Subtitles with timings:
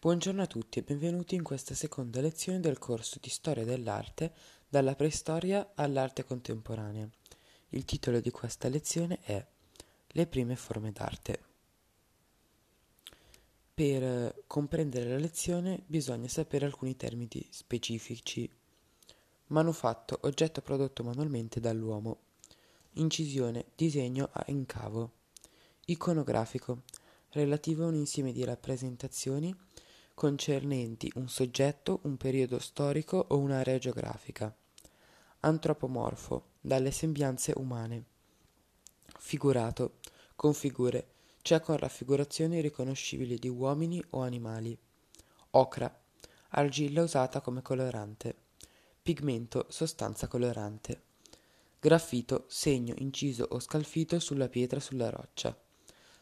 [0.00, 4.32] Buongiorno a tutti e benvenuti in questa seconda lezione del corso di Storia dell'arte
[4.68, 7.10] dalla preistoria all'arte contemporanea.
[7.70, 9.44] Il titolo di questa lezione è
[10.06, 11.40] Le prime forme d'arte.
[13.74, 18.48] Per comprendere la lezione bisogna sapere alcuni termini specifici.
[19.48, 22.20] Manufatto, oggetto prodotto manualmente dall'uomo.
[22.92, 25.10] Incisione, disegno a incavo.
[25.86, 26.84] Iconografico,
[27.30, 29.52] relativo a un insieme di rappresentazioni
[30.18, 34.52] concernenti un soggetto, un periodo storico o un'area geografica.
[35.38, 38.04] Antropomorfo, dalle sembianze umane.
[39.16, 39.98] Figurato,
[40.34, 41.06] con figure,
[41.42, 44.76] cioè con raffigurazioni riconoscibili di uomini o animali.
[45.50, 46.00] Ocra,
[46.48, 48.34] argilla usata come colorante.
[49.00, 51.02] Pigmento, sostanza colorante.
[51.78, 55.56] Graffito, segno inciso o scalfito sulla pietra sulla roccia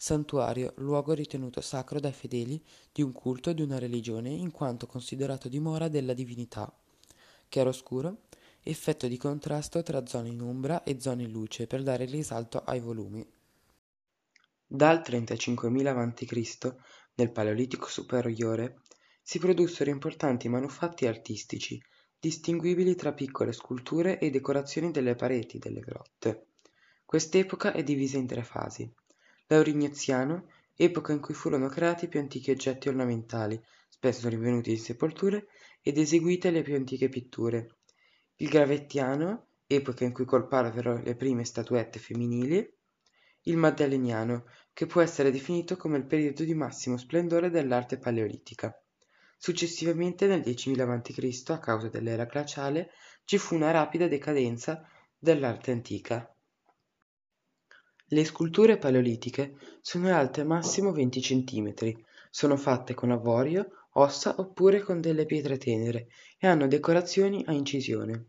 [0.00, 4.86] santuario, luogo ritenuto sacro dai fedeli di un culto o di una religione in quanto
[4.86, 6.72] considerato dimora della divinità.
[7.48, 8.26] Chiaroscuro,
[8.62, 12.78] effetto di contrasto tra zone in ombra e zone in luce per dare risalto ai
[12.78, 13.26] volumi.
[14.64, 16.74] Dal 35.000 a.C.,
[17.16, 18.82] nel Paleolitico superiore,
[19.20, 21.82] si produssero importanti manufatti artistici,
[22.20, 26.46] distinguibili tra piccole sculture e decorazioni delle pareti delle grotte.
[27.04, 28.88] Quest'epoca è divisa in tre fasi.
[29.48, 35.48] Lauriniziano, epoca in cui furono creati i più antichi oggetti ornamentali, spesso rinvenuti in sepolture,
[35.80, 37.78] ed eseguite le più antiche pitture.
[38.36, 42.76] Il Gravettiano, epoca in cui comparvero le prime statuette femminili.
[43.42, 48.78] Il Maddaleniano, che può essere definito come il periodo di massimo splendore dell'arte paleolitica.
[49.38, 52.90] Successivamente, nel 10.000 a.C., a causa dell'era glaciale,
[53.24, 56.32] ci fu una rapida decadenza dell'arte antica.
[58.10, 61.74] Le sculture paleolitiche sono alte massimo 20 cm,
[62.30, 68.28] sono fatte con avorio, ossa oppure con delle pietre tenere e hanno decorazioni a incisione.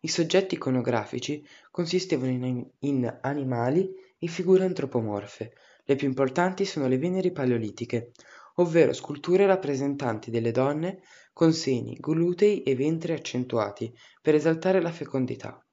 [0.00, 5.54] I soggetti iconografici consistevano in, in animali e figure antropomorfe.
[5.84, 8.12] Le più importanti sono le Veneri paleolitiche,
[8.56, 11.00] ovvero sculture rappresentanti delle donne
[11.32, 15.65] con seni, glutei e ventri accentuati per esaltare la fecondità.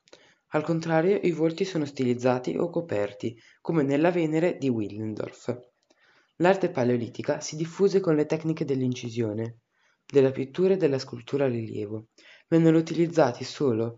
[0.56, 5.59] Al contrario i volti sono stilizzati o coperti, come nella Venere di Willendorf.
[6.36, 9.62] L'arte paleolitica si diffuse con le tecniche dell'incisione,
[10.06, 12.09] della pittura e della scultura a rilievo.
[12.47, 13.97] Vennero utilizzati solo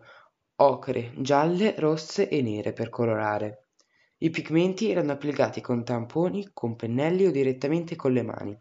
[0.55, 3.67] ocre, gialle, rosse e nere per colorare.
[4.19, 8.57] I pigmenti erano applicati con tamponi, con pennelli o direttamente con le mani.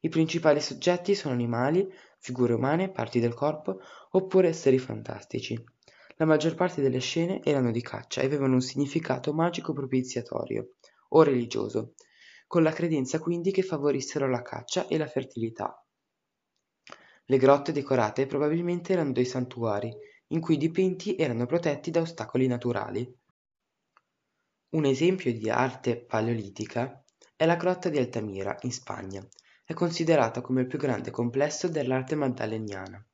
[0.00, 1.86] I principali soggetti sono animali,
[2.20, 3.80] figure umane, parti del corpo
[4.12, 5.62] oppure esseri fantastici.
[6.24, 10.76] La maggior parte delle scene erano di caccia e avevano un significato magico propiziatorio
[11.08, 11.92] o religioso,
[12.46, 15.86] con la credenza quindi che favorissero la caccia e la fertilità.
[17.26, 19.94] Le grotte decorate probabilmente erano dei santuari,
[20.28, 23.06] in cui i dipinti erano protetti da ostacoli naturali.
[24.70, 27.04] Un esempio di arte paleolitica
[27.36, 29.22] è la grotta di Altamira, in Spagna.
[29.62, 33.06] È considerata come il più grande complesso dell'arte maddaleniana.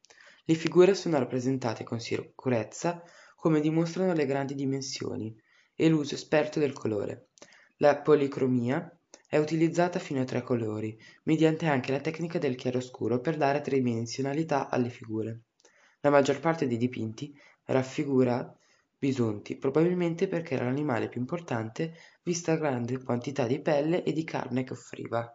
[0.44, 3.02] Le figure sono rappresentate con sicurezza
[3.36, 5.34] come dimostrano le grandi dimensioni
[5.74, 7.28] e l'uso esperto del colore.
[7.76, 8.94] La policromia
[9.26, 14.68] è utilizzata fino a tre colori, mediante anche la tecnica del chiaroscuro per dare tridimensionalità
[14.68, 15.42] alle figure.
[16.00, 17.32] La maggior parte dei dipinti
[17.66, 18.54] raffigura
[18.98, 24.24] bisonti, probabilmente perché era l'animale più importante vista la grande quantità di pelle e di
[24.24, 25.32] carne che offriva.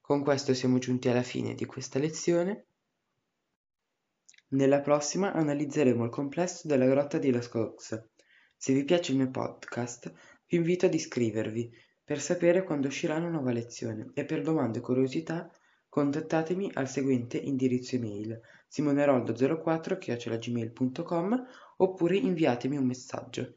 [0.00, 2.66] Con questo siamo giunti alla fine di questa lezione.
[4.52, 8.04] Nella prossima analizzeremo il complesso della grotta di Lascaux.
[8.54, 10.12] Se vi piace il mio podcast,
[10.46, 11.72] vi invito ad iscrivervi
[12.04, 15.50] per sapere quando uscirà una nuova lezione e per domande o curiosità
[15.88, 18.38] contattatemi al seguente indirizzo email
[18.70, 21.44] simoneroldo04
[21.78, 23.56] oppure inviatemi un messaggio.